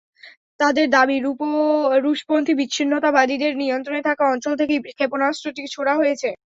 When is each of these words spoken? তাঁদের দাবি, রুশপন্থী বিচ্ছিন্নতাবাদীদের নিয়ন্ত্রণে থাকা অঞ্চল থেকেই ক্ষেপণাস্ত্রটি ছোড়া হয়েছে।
তাঁদের 0.59 0.87
দাবি, 0.91 1.15
রুশপন্থী 2.03 2.53
বিচ্ছিন্নতাবাদীদের 2.59 3.53
নিয়ন্ত্রণে 3.61 4.01
থাকা 4.09 4.23
অঞ্চল 4.33 4.53
থেকেই 4.59 4.79
ক্ষেপণাস্ত্রটি 4.91 5.61
ছোড়া 5.75 5.93
হয়েছে। 5.95 6.29